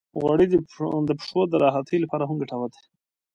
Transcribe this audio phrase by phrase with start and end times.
[0.19, 0.45] غوړې
[1.09, 2.81] د پښو د راحتۍ لپاره هم ګټورې دي.